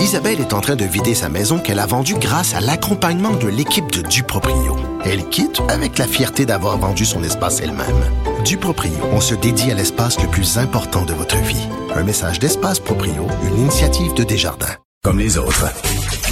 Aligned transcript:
Isabelle 0.00 0.40
est 0.40 0.54
en 0.54 0.60
train 0.60 0.76
de 0.76 0.84
vider 0.84 1.14
sa 1.14 1.28
maison 1.28 1.58
qu'elle 1.58 1.78
a 1.78 1.84
vendue 1.84 2.14
grâce 2.14 2.54
à 2.54 2.60
l'accompagnement 2.60 3.32
de 3.32 3.48
l'équipe 3.48 3.90
de 3.92 4.00
Duproprio. 4.00 4.76
Elle 5.04 5.28
quitte 5.28 5.60
avec 5.68 5.98
la 5.98 6.06
fierté 6.06 6.46
d'avoir 6.46 6.78
vendu 6.78 7.04
son 7.04 7.22
espace 7.22 7.60
elle-même. 7.60 8.02
Duproprio, 8.44 8.92
on 9.12 9.20
se 9.20 9.34
dédie 9.34 9.70
à 9.70 9.74
l'espace 9.74 10.20
le 10.20 10.28
plus 10.28 10.56
important 10.56 11.04
de 11.04 11.12
votre 11.12 11.36
vie. 11.36 11.68
Un 11.94 12.02
message 12.02 12.38
d'Espace 12.38 12.80
Proprio, 12.80 13.26
une 13.44 13.58
initiative 13.58 14.14
de 14.14 14.24
Desjardins. 14.24 14.76
Comme 15.04 15.18
les 15.18 15.36
autres. 15.36 15.66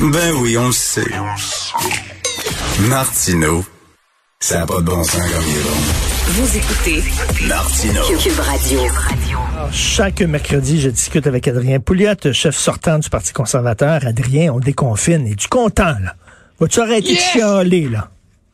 Ben 0.00 0.32
oui, 0.41 0.57
on 0.57 0.66
le 0.66 0.73
sait. 0.73 1.05
Martineau, 2.89 3.64
ça 4.41 4.61
n'a 4.61 4.66
pas 4.66 4.77
de 4.77 4.87
bon 4.87 5.05
sens 5.05 5.21
comme 5.21 5.45
il 5.46 5.57
est. 5.57 6.18
Vous 6.31 6.57
écoutez 6.57 7.03
Martineau. 7.49 8.03
Cube 8.19 8.39
Radio. 8.41 8.81
Alors, 8.81 9.73
chaque 9.73 10.21
mercredi, 10.21 10.81
je 10.81 10.91
discute 10.91 11.27
avec 11.27 11.49
Adrien 11.49 11.81
Pouliot, 11.81 12.15
chef 12.33 12.55
sortant 12.57 12.99
du 12.99 13.09
Parti 13.09 13.33
conservateur. 13.33 14.07
Adrien, 14.07 14.53
on 14.53 14.61
déconfine. 14.61 15.27
Es-tu 15.27 15.49
content, 15.49 15.97
là? 16.02 16.15
Vas-tu 16.61 16.80
arrêter 16.80 17.12
Yes! 17.12 17.19
de 17.35 17.38
chialer, 17.41 17.88
là? 17.88 18.11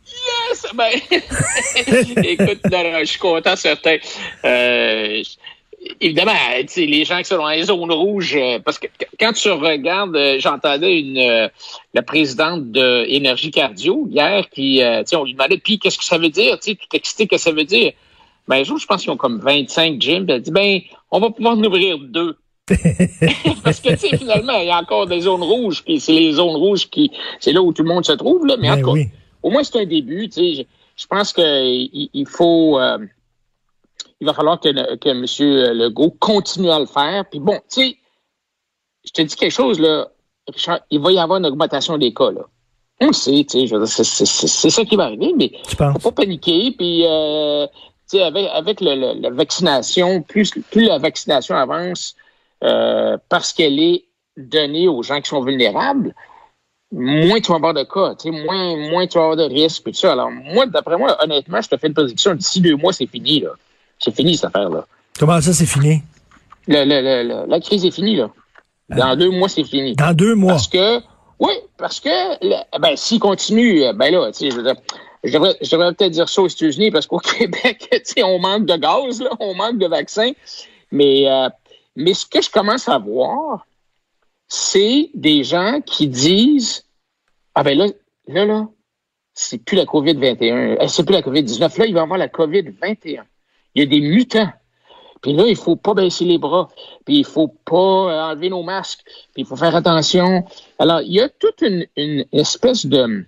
Yes! 0.07 0.65
Ben, 0.75 0.91
écoute, 2.25 2.61
non, 2.71 2.85
non, 2.93 2.99
je 3.01 3.05
suis 3.07 3.19
content, 3.19 3.57
certain. 3.57 3.97
Euh, 4.45 5.23
évidemment, 6.01 6.33
tu 6.61 6.67
sais, 6.69 6.87
les 6.87 7.05
gens 7.05 7.19
qui 7.19 7.25
sont 7.25 7.37
dans 7.37 7.49
les 7.49 7.65
zones 7.65 7.93
rouges, 7.93 8.37
euh, 8.37 8.59
parce 8.59 8.79
que 8.79 8.87
qu- 8.87 9.07
quand 9.19 9.33
tu 9.33 9.51
regardes, 9.51 10.17
euh, 10.17 10.37
j'entendais 10.39 10.99
une 11.01 11.19
euh, 11.19 11.49
la 11.95 12.03
présidente 12.03 12.71
de 12.71 13.05
Énergie 13.09 13.51
Cardio 13.51 14.07
hier 14.11 14.49
qui, 14.51 14.79
tu 14.79 14.83
sais, 15.07 15.17
on 15.17 15.25
lui 15.25 15.33
demandait, 15.33 15.59
puis 15.59 15.79
qu'est-ce 15.79 15.99
que 15.99 16.05
ça 16.05 16.19
veut 16.19 16.29
dire? 16.31 16.59
Tu 16.61 16.71
sais, 16.73 16.75
tout 16.77 16.97
excité, 16.97 17.27
qu'est-ce 17.27 17.45
que 17.47 17.51
ça 17.51 17.57
veut 17.57 17.65
dire? 17.65 17.93
Ben, 18.49 18.57
un 18.57 18.65
jour, 18.65 18.79
je 18.79 18.87
pense 18.87 19.03
qu'ils 19.03 19.11
ont 19.11 19.17
comme 19.17 19.41
25 19.41 20.01
gyms. 20.01 20.27
Elle 20.29 20.43
dit, 20.43 20.51
ben, 20.51 20.81
on 21.11 21.19
va 21.21 21.31
pouvoir 21.31 21.55
en 21.57 21.65
ouvrir 21.65 21.99
deux. 21.99 22.37
Parce 23.63 23.81
que, 23.81 23.91
tu 23.91 23.97
sais, 24.09 24.17
finalement, 24.17 24.59
il 24.61 24.67
y 24.67 24.71
a 24.71 24.79
encore 24.79 25.07
des 25.07 25.21
zones 25.23 25.43
rouges, 25.43 25.83
puis 25.85 26.01
c'est 26.01 26.13
les 26.13 26.33
zones 26.33 26.57
rouges 26.57 26.89
qui, 26.89 27.11
c'est 27.41 27.53
là 27.53 27.63
où 27.63 27.73
tout 27.73 27.83
le 27.83 27.89
monde 27.89 28.05
se 28.05 28.13
trouve, 28.13 28.47
là. 28.47 28.57
Mais 28.59 28.71
en 28.71 28.75
Ben 28.77 28.81
tout 28.83 28.87
cas, 28.87 28.93
oui. 28.93 29.07
au 29.43 29.51
moins 29.51 29.63
c'est 29.65 29.79
un 29.81 29.85
début. 29.85 30.29
Tu 30.29 30.57
sais, 30.57 30.67
je, 30.97 31.07
pense 31.07 31.33
que 31.33 31.43
il, 31.43 32.09
il 32.15 32.27
faut, 32.27 32.79
euh, 32.81 32.99
il 34.21 34.27
va 34.27 34.35
falloir 34.35 34.61
que, 34.61 34.97
que 34.97 35.09
M. 35.09 35.25
Legault 35.79 36.11
continue 36.19 36.71
à 36.71 36.79
le 36.79 36.87
faire. 36.87 37.25
Puis 37.31 37.41
bon, 37.41 37.55
tu 37.71 37.81
sais, 37.83 37.97
je 39.05 39.11
te 39.13 39.23
dis 39.23 39.37
quelque 39.37 39.51
chose 39.53 39.79
là, 39.81 40.09
Richard, 40.53 40.81
il 40.91 41.01
va 41.01 41.13
y 41.13 41.19
avoir 41.19 41.39
une 41.39 41.47
augmentation 41.47 41.99
des 41.99 42.13
cas 42.13 42.31
là. 42.31 42.43
On 43.01 43.09
le 43.09 43.13
sait, 43.13 43.45
tu 43.49 43.67
sais, 43.67 44.05
c'est- 44.05 44.71
ça 44.71 44.85
qui 44.85 44.95
va 44.97 45.05
arriver, 45.05 45.33
mais 45.37 45.51
Tu 45.69 45.75
penses? 45.77 45.95
faut 45.95 46.11
pas 46.11 46.23
paniquer. 46.23 46.71
Puis, 46.79 47.03
euh, 47.05 47.67
tu 47.67 48.19
sais, 48.19 48.23
avec, 48.23 48.49
avec 48.53 48.81
le- 48.81 48.95
le- 48.95 49.21
la 49.21 49.31
vaccination, 49.31 50.23
plus, 50.23 50.53
plus 50.71 50.85
la 50.87 50.99
vaccination 50.99 51.57
avance, 51.57 52.15
euh, 52.63 53.19
parce 53.29 53.53
qu'elle 53.53 53.81
est 53.81 54.05
donnée 54.37 54.87
aux 54.89 55.03
gens 55.03 55.21
qui 55.21 55.29
sont 55.29 55.43
vulnérables, 55.43 56.15
moins 56.93 57.41
tu 57.41 57.49
vas 57.51 57.57
avoir 57.57 57.75
de 57.75 57.83
cas, 57.83 58.15
tu 58.15 58.31
sais, 58.33 58.45
moins, 58.45 58.77
moins 58.91 59.07
tu 59.09 59.19
vas 59.19 59.25
avoir 59.25 59.37
de 59.37 59.53
risques, 59.53 59.83
puis 59.83 59.93
tout 59.93 59.99
ça. 59.99 60.13
Alors, 60.13 60.31
moi, 60.31 60.67
d'après 60.67 60.97
moi, 60.97 61.17
honnêtement, 61.23 61.61
je 61.61 61.69
te 61.69 61.77
fais 61.77 61.89
une 61.89 61.95
prédiction, 61.95 62.35
d'ici 62.35 62.61
deux 62.61 62.77
mois, 62.77 62.93
c'est 62.93 63.07
fini, 63.09 63.41
là. 63.41 63.51
C'est 63.99 64.15
fini, 64.15 64.37
cette 64.37 64.47
affaire-là. 64.47 64.87
Comment 65.19 65.41
ça, 65.41 65.53
c'est 65.53 65.67
fini? 65.67 66.03
Le- 66.67 66.85
le- 66.85 67.01
le- 67.01 67.29
le- 67.29 67.47
la 67.51 67.61
crise 67.61 67.85
est 67.85 67.91
finie, 67.91 68.17
là. 68.17 68.31
Dans 68.89 69.17
deux 69.17 69.31
mois, 69.31 69.49
c'est 69.49 69.65
fini. 69.65 69.95
Dans 69.95 70.15
deux 70.15 70.35
mois. 70.35 70.53
Parce 70.53 70.69
que, 70.69 71.01
oui, 71.39 71.53
parce 71.79 72.01
que, 72.01 72.79
ben, 72.79 72.97
s'il 72.97 73.19
continue, 73.21 73.83
euh, 73.85 73.93
ben 73.93 74.13
là, 74.13 74.31
tu 74.33 74.39
sais, 74.39 74.51
je 74.51 74.57
veux 74.57 74.63
dire, 74.63 74.75
je 75.25 75.33
devrais, 75.33 75.95
peut-être 75.95 76.13
dire 76.13 76.29
ça 76.29 76.43
aux 76.43 76.49
États-Unis 76.49 76.91
parce 76.91 77.07
qu'au 77.07 77.19
Québec, 77.39 77.89
tu 77.91 77.99
sais, 78.05 78.23
on 78.23 78.39
manque 78.39 78.67
de 78.67 78.77
gaz, 78.77 79.21
là, 79.21 79.31
on 79.41 79.55
manque 79.55 79.79
de 79.79 79.87
vaccins. 79.87 80.33
Mais, 80.91 81.29
euh, 81.31 81.49
mais 81.97 82.13
ce 82.15 82.27
que 82.27 82.43
je 82.43 82.51
commence 82.51 82.89
à 82.89 82.99
voir, 82.99 83.67
c'est 84.49 85.11
des 85.15 85.45
gens 85.45 85.81
qui 85.85 86.09
disent, 86.09 86.85
ah 87.55 87.63
ben 87.63 87.77
là, 87.79 87.87
là, 88.29 88.45
là, 88.45 88.69
c'est 89.33 89.59
plus 89.59 89.77
la 89.77 89.85
COVID-21, 89.85 90.79
euh, 90.83 90.87
c'est 90.89 91.05
plus 91.05 91.15
la 91.15 91.23
COVID-19, 91.23 91.79
là, 91.79 91.87
il 91.87 91.95
va 91.95 92.01
y 92.01 92.03
avoir 92.03 92.19
la 92.19 92.29
COVID-21. 92.29 93.23
Il 93.75 93.81
y 93.81 93.83
a 93.83 93.87
des 93.87 94.01
mutants. 94.01 94.53
Puis 95.23 95.33
là, 95.33 95.47
il 95.47 95.57
faut 95.57 95.77
pas 95.77 95.95
baisser 95.95 96.25
les 96.27 96.39
bras. 96.39 96.69
Puis 97.05 97.19
il 97.19 97.25
faut 97.25 97.49
pas 97.49 98.31
enlever 98.31 98.51
nos 98.51 98.63
masques. 98.63 99.01
Puis 99.33 99.43
il 99.43 99.47
faut 99.47 99.57
faire 99.57 99.75
attention. 99.75 100.45
Alors, 100.79 101.01
il 101.01 101.13
y 101.13 101.21
a 101.21 101.29
toute 101.29 101.63
une, 101.63 101.87
une 101.97 102.25
espèce 102.33 102.85
de, 102.87 103.25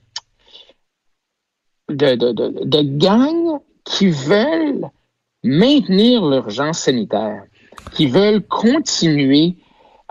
de, 1.88 2.14
de, 2.14 2.32
de, 2.32 2.64
de 2.64 2.82
gang 2.98 3.60
qui 3.84 4.08
veulent 4.10 4.88
maintenir 5.42 6.26
l'urgence 6.26 6.80
sanitaire, 6.80 7.44
qui 7.94 8.06
veulent 8.06 8.42
continuer 8.42 9.54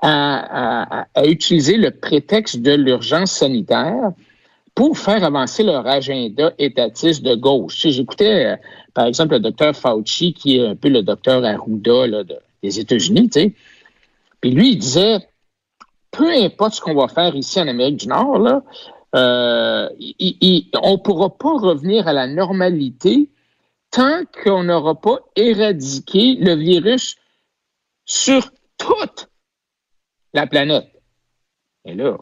à, 0.01 1.01
à- 1.01 1.07
à 1.13 1.25
utiliser 1.25 1.77
le 1.77 1.91
prétexte 1.91 2.61
de 2.61 2.71
l'urgence 2.73 3.31
sanitaire 3.31 4.11
pour 4.75 4.97
faire 4.97 5.23
avancer 5.23 5.63
leur 5.63 5.87
agenda 5.87 6.53
étatiste 6.59 7.23
de 7.23 7.33
gauche. 7.33 7.75
Tu 7.75 7.81
sais, 7.81 7.91
J'écoutais, 7.91 8.45
euh, 8.45 8.55
par 8.93 9.05
exemple, 9.05 9.33
le 9.35 9.39
docteur 9.39 9.73
Fauci, 9.75 10.33
qui 10.33 10.57
est 10.57 10.67
un 10.67 10.75
peu 10.75 10.89
le 10.89 11.01
docteur 11.01 11.43
Arruda 11.45 12.07
là, 12.07 12.23
de- 12.23 12.37
des 12.61 12.79
États-Unis. 12.79 13.29
Puis 14.41 14.51
lui, 14.51 14.71
il 14.71 14.77
disait, 14.77 15.19
peu 16.11 16.29
importe 16.29 16.75
ce 16.75 16.81
qu'on 16.81 16.93
va 16.95 17.07
faire 17.07 17.35
ici 17.35 17.59
en 17.59 17.67
Amérique 17.67 17.97
du 17.97 18.07
Nord, 18.07 18.37
là, 18.39 18.63
euh, 19.15 19.89
on 20.83 20.91
ne 20.91 20.97
pourra 20.97 21.37
pas 21.37 21.57
revenir 21.57 22.07
à 22.07 22.13
la 22.13 22.27
normalité 22.27 23.29
tant 23.91 24.23
qu'on 24.43 24.65
n'aura 24.65 24.99
pas 24.99 25.19
éradiqué 25.37 26.35
le 26.35 26.55
virus 26.55 27.15
sur 28.05 28.51
toute 28.77 29.29
la 30.33 30.47
planète. 30.47 30.91
Et 31.85 31.93
là, 31.93 32.17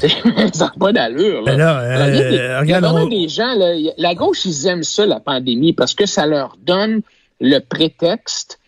ça 0.52 0.64
n'a 0.66 0.72
pas 0.78 0.92
d'allure. 0.92 1.42
Là. 1.42 1.52
Ben 1.98 1.98
là, 1.98 2.10
des- 2.10 2.38
euh, 2.38 2.56
a 2.56 2.60
regarde, 2.60 2.84
on- 3.04 3.08
des 3.08 3.28
gens, 3.28 3.54
là, 3.54 3.74
la 3.96 4.14
gauche, 4.14 4.44
ils 4.44 4.66
aiment 4.66 4.82
ça, 4.82 5.06
la 5.06 5.20
pandémie, 5.20 5.72
parce 5.72 5.94
que 5.94 6.06
ça 6.06 6.26
leur 6.26 6.56
donne 6.64 7.00
le 7.40 7.58
prétexte 7.60 8.58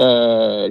euh, 0.00 0.70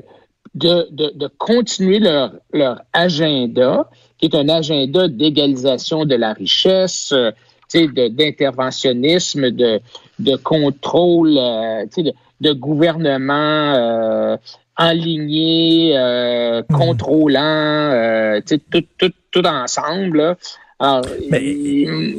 de, 0.54 0.88
de, 0.92 1.12
de 1.16 1.28
continuer 1.38 2.00
leur, 2.00 2.32
leur 2.54 2.82
agenda, 2.94 3.90
qui 4.20 4.28
est 4.28 4.36
un 4.36 4.48
agenda 4.50 5.08
d'égalisation 5.08 6.06
de 6.06 6.16
la 6.16 6.34
richesse, 6.34 7.12
euh, 7.14 7.32
de- 7.74 8.08
d'interventionnisme, 8.10 9.52
de, 9.52 9.80
de 10.20 10.36
contrôle, 10.38 11.36
euh, 11.38 11.86
de, 11.98 12.14
de 12.42 12.54
gouvernement 12.54 13.74
euh, 13.76 14.38
enligné, 14.78 15.98
euh, 15.98 16.62
contrôlant, 16.74 17.40
euh, 17.42 18.42
tout, 18.48 18.60
tout, 18.98 19.12
tout 19.32 19.46
ensemble. 19.46 20.18
là. 20.18 20.36
Alors, 20.78 21.06
Mais- 21.32 21.42
euh, 21.88 22.12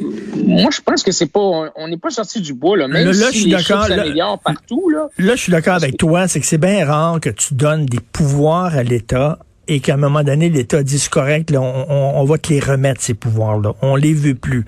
moi, 0.43 0.71
je 0.71 0.81
pense 0.81 1.03
que 1.03 1.11
c'est 1.11 1.27
pas, 1.31 1.39
on- 1.75 1.87
n'est 1.87 1.97
pas 1.97 2.09
sorti 2.09 2.41
du 2.41 2.55
bois 2.55 2.75
là, 2.75 2.87
même 2.87 3.05
Là, 3.05 3.11
je 3.31 3.37
suis 3.37 3.45
les 3.45 3.51
là- 3.51 3.59
s'améliorent 3.59 4.39
partout 4.39 4.89
là. 4.89 5.09
Là, 5.19 5.35
je 5.35 5.41
suis 5.41 5.51
d'accord 5.51 5.75
avec 5.75 5.97
toi, 5.97 6.27
c'est 6.27 6.39
que 6.39 6.45
c'est 6.47 6.57
bien 6.57 6.83
rare 6.83 7.19
que 7.21 7.29
tu 7.29 7.53
donnes 7.53 7.85
des 7.85 7.99
pouvoirs 7.99 8.75
à 8.75 8.81
l'État 8.81 9.37
et 9.67 9.79
qu'à 9.79 9.95
un 9.95 9.97
moment 9.97 10.23
donné, 10.23 10.49
l'État 10.49 10.83
dit 10.83 11.05
correct, 11.11 11.51
là, 11.51 11.61
on, 11.61 11.85
on- 11.89 12.21
on 12.21 12.23
va 12.25 12.37
te 12.37 12.49
les 12.49 12.59
remettre, 12.59 13.01
ces 13.01 13.13
pouvoirs-là. 13.13 13.73
On 13.81 13.95
les 13.95 14.13
veut 14.13 14.35
plus. 14.35 14.65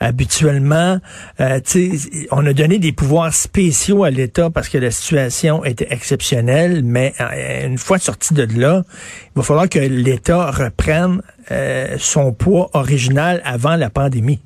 Habituellement, 0.00 0.98
euh, 1.40 1.60
on 2.30 2.46
a 2.46 2.52
donné 2.52 2.78
des 2.78 2.92
pouvoirs 2.92 3.32
spéciaux 3.34 4.04
à 4.04 4.10
l'État 4.10 4.50
parce 4.50 4.68
que 4.68 4.78
la 4.78 4.90
situation 4.90 5.64
était 5.64 5.88
exceptionnelle, 5.90 6.82
mais 6.84 7.14
euh, 7.20 7.66
une 7.66 7.78
fois 7.78 7.98
sorti 7.98 8.34
de 8.34 8.46
là, 8.58 8.82
il 9.26 9.30
va 9.36 9.42
falloir 9.42 9.68
que 9.68 9.78
l'État 9.78 10.50
reprenne 10.50 11.22
euh, 11.50 11.96
son 11.98 12.32
poids 12.32 12.70
original 12.74 13.40
avant 13.44 13.76
la 13.76 13.90
pandémie. 13.90 14.40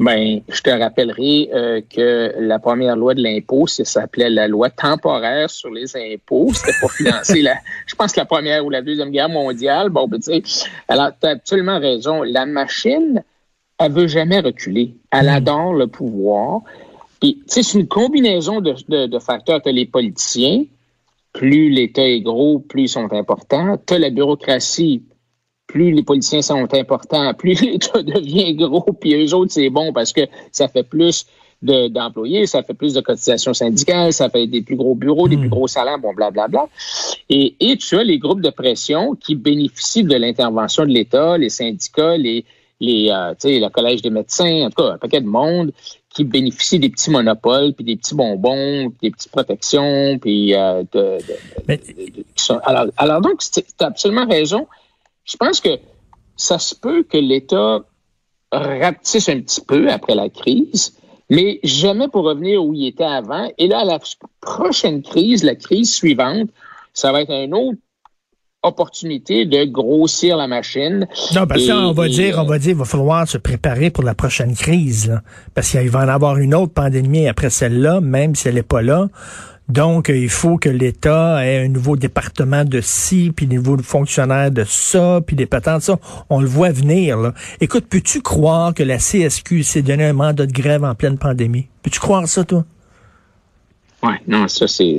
Ben, 0.00 0.40
je 0.48 0.60
te 0.60 0.70
rappellerai 0.70 1.50
euh, 1.52 1.80
que 1.88 2.34
la 2.38 2.58
première 2.58 2.96
loi 2.96 3.14
de 3.14 3.22
l'impôt, 3.22 3.66
ça 3.66 3.84
s'appelait 3.84 4.30
la 4.30 4.48
loi 4.48 4.70
temporaire 4.70 5.50
sur 5.50 5.70
les 5.70 5.96
impôts. 5.96 6.50
C'était 6.54 6.76
pour 6.80 6.92
financer 6.92 7.42
la, 7.42 7.54
je 7.86 7.94
pense, 7.94 8.16
la 8.16 8.24
première 8.24 8.64
ou 8.64 8.70
la 8.70 8.82
deuxième 8.82 9.10
guerre 9.10 9.28
mondiale. 9.28 9.90
Bon, 9.90 10.06
ben, 10.08 10.20
tu 10.20 10.42
sais, 10.42 10.68
alors, 10.88 11.10
tu 11.20 11.26
as 11.26 11.30
absolument 11.30 11.78
raison. 11.78 12.22
La 12.22 12.46
machine, 12.46 13.22
elle 13.78 13.92
veut 13.92 14.06
jamais 14.06 14.40
reculer. 14.40 14.94
Elle 15.10 15.28
adore 15.28 15.74
le 15.74 15.86
pouvoir. 15.86 16.62
Puis, 17.20 17.36
tu 17.36 17.44
sais, 17.46 17.62
c'est 17.62 17.78
une 17.78 17.88
combinaison 17.88 18.60
de, 18.60 18.74
de, 18.88 19.06
de 19.06 19.18
facteurs. 19.18 19.62
Tu 19.62 19.72
les 19.72 19.86
politiciens. 19.86 20.64
Plus 21.32 21.68
l'État 21.68 22.06
est 22.06 22.20
gros, 22.20 22.60
plus 22.60 22.82
ils 22.82 22.88
sont 22.88 23.12
importants. 23.12 23.76
Tu 23.86 23.98
la 23.98 24.10
bureaucratie 24.10 25.02
plus 25.66 25.92
les 25.92 26.02
politiciens 26.02 26.42
sont 26.42 26.72
importants, 26.74 27.32
plus 27.34 27.60
l'État 27.62 28.02
devient 28.02 28.54
gros, 28.54 28.84
puis 29.00 29.14
eux 29.14 29.34
autres, 29.34 29.52
c'est 29.52 29.70
bon 29.70 29.92
parce 29.92 30.12
que 30.12 30.22
ça 30.52 30.68
fait 30.68 30.82
plus 30.84 31.26
de- 31.62 31.88
d'employés, 31.88 32.46
ça 32.46 32.62
fait 32.62 32.74
plus 32.74 32.92
de 32.92 33.00
cotisations 33.00 33.54
syndicales, 33.54 34.12
ça 34.12 34.28
fait 34.28 34.46
des 34.46 34.60
plus 34.60 34.76
gros 34.76 34.94
bureaux, 34.94 35.28
des 35.28 35.36
plus 35.38 35.48
gros 35.48 35.66
salaires, 35.66 35.98
bon, 35.98 36.12
blablabla. 36.12 36.68
Et, 37.30 37.54
et 37.60 37.76
tu 37.78 37.96
as 37.96 38.04
les 38.04 38.18
groupes 38.18 38.42
de 38.42 38.50
pression 38.50 39.14
qui 39.14 39.34
bénéficient 39.34 40.04
de 40.04 40.14
l'intervention 40.14 40.82
de 40.84 40.90
l'État, 40.90 41.38
les 41.38 41.48
syndicats, 41.48 42.18
les, 42.18 42.44
les, 42.80 43.08
euh, 43.10 43.32
tu 43.40 43.48
sais, 43.48 43.60
le 43.60 43.68
collège 43.70 44.02
des 44.02 44.10
médecins, 44.10 44.66
en 44.66 44.68
tout 44.70 44.82
cas, 44.82 44.92
un 44.92 44.98
paquet 44.98 45.22
de 45.22 45.26
monde 45.26 45.72
qui 46.10 46.24
bénéficient 46.24 46.78
des 46.78 46.90
petits 46.90 47.10
monopoles, 47.10 47.72
puis 47.72 47.84
des 47.84 47.96
petits 47.96 48.14
bonbons, 48.14 48.90
puis 48.90 49.08
des 49.08 49.10
petites 49.10 49.32
protections, 49.32 50.18
puis 50.20 50.54
euh, 50.54 50.82
de, 50.92 51.00
de- 51.18 51.34
Mais- 51.66 51.78
de- 51.78 52.24
alors, 52.64 52.86
alors 52.98 53.20
donc, 53.22 53.38
tu 53.40 53.60
as 53.80 53.86
absolument 53.86 54.26
raison 54.26 54.66
je 55.24 55.36
pense 55.36 55.60
que 55.60 55.78
ça 56.36 56.58
se 56.58 56.74
peut 56.74 57.02
que 57.02 57.18
l'État 57.18 57.80
rapetisse 58.52 59.28
un 59.28 59.40
petit 59.40 59.60
peu 59.60 59.90
après 59.90 60.14
la 60.14 60.28
crise, 60.28 60.96
mais 61.30 61.58
jamais 61.62 62.08
pour 62.08 62.24
revenir 62.24 62.64
où 62.64 62.74
il 62.74 62.86
était 62.86 63.04
avant. 63.04 63.50
Et 63.58 63.66
là, 63.66 63.84
la 63.84 63.98
prochaine 64.40 65.02
crise, 65.02 65.42
la 65.42 65.54
crise 65.54 65.94
suivante, 65.94 66.50
ça 66.92 67.12
va 67.12 67.22
être 67.22 67.32
un 67.32 67.50
autre 67.52 67.78
opportunité 68.62 69.44
de 69.44 69.64
grossir 69.64 70.36
la 70.36 70.46
machine. 70.46 71.06
Non, 71.34 71.46
parce 71.46 71.66
qu'on 71.66 71.92
va 71.92 72.08
dire, 72.08 72.38
on 72.38 72.44
va 72.44 72.58
dire, 72.58 72.70
il 72.70 72.76
va 72.76 72.84
falloir 72.84 73.28
se 73.28 73.36
préparer 73.38 73.90
pour 73.90 74.04
la 74.04 74.14
prochaine 74.14 74.54
crise, 74.54 75.20
parce 75.54 75.70
qu'il 75.70 75.90
va 75.90 76.00
en 76.00 76.08
avoir 76.08 76.38
une 76.38 76.54
autre 76.54 76.72
pandémie 76.72 77.28
après 77.28 77.50
celle-là, 77.50 78.00
même 78.00 78.34
si 78.34 78.48
elle 78.48 78.54
n'est 78.54 78.62
pas 78.62 78.82
là. 78.82 79.08
Donc, 79.68 80.10
il 80.10 80.28
faut 80.28 80.58
que 80.58 80.68
l'État 80.68 81.44
ait 81.46 81.64
un 81.64 81.68
nouveau 81.68 81.96
département 81.96 82.64
de 82.64 82.82
ci, 82.82 83.32
puis 83.34 83.46
des 83.46 83.56
nouveaux 83.56 83.78
fonctionnaires 83.78 84.50
de 84.50 84.64
ça, 84.64 85.20
puis 85.26 85.36
des 85.36 85.46
patents 85.46 85.78
de 85.78 85.82
ça. 85.82 85.98
On 86.28 86.40
le 86.40 86.46
voit 86.46 86.70
venir. 86.70 87.16
Là. 87.18 87.32
Écoute, 87.60 87.86
peux-tu 87.88 88.20
croire 88.20 88.74
que 88.74 88.82
la 88.82 88.98
CSQ 88.98 89.62
s'est 89.62 89.82
donné 89.82 90.04
un 90.04 90.12
mandat 90.12 90.44
de 90.46 90.52
grève 90.52 90.84
en 90.84 90.94
pleine 90.94 91.16
pandémie? 91.16 91.68
Peux-tu 91.82 91.98
croire 91.98 92.28
ça, 92.28 92.44
toi? 92.44 92.64
Oui, 94.02 94.12
non, 94.28 94.48
ça, 94.48 94.66
c'est 94.68 94.98